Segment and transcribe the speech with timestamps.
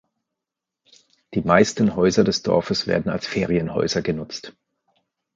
[1.35, 4.55] Die meisten Häuser des Dorfes werden als Ferienhäuser genutzt.